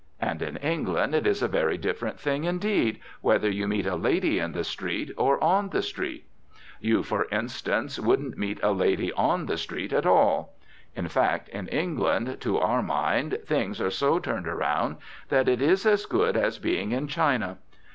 And 0.19 0.41
in 0.41 0.57
England 0.57 1.13
it 1.13 1.27
is 1.27 1.43
a 1.43 1.47
very 1.47 1.77
different 1.77 2.19
thing, 2.19 2.45
indeed, 2.45 2.99
whether 3.21 3.47
you 3.51 3.67
meet 3.67 3.85
a 3.85 3.95
lady 3.95 4.39
in 4.39 4.51
the 4.53 4.63
street 4.63 5.11
or 5.15 5.37
on 5.43 5.69
the 5.69 5.83
street. 5.83 6.25
You, 6.79 7.03
for 7.03 7.27
instance, 7.31 7.99
wouldn't 7.99 8.35
meet 8.35 8.59
a 8.63 8.71
lady 8.71 9.13
on 9.13 9.45
the 9.45 9.57
street 9.59 9.93
at 9.93 10.07
all. 10.07 10.55
In 10.95 11.07
fact, 11.07 11.49
in 11.49 11.67
England, 11.67 12.37
to 12.39 12.57
our 12.57 12.81
mind, 12.81 13.37
things 13.45 13.79
are 13.79 13.91
so 13.91 14.17
turned 14.17 14.47
around 14.47 14.95
that 15.29 15.47
it 15.47 15.61
is 15.61 15.85
as 15.85 16.07
good 16.07 16.35
as 16.35 16.57
being 16.57 16.93
in 16.93 17.07
China. 17.07 17.59